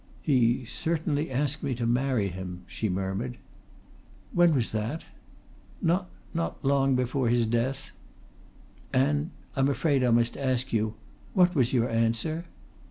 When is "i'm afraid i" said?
9.55-10.09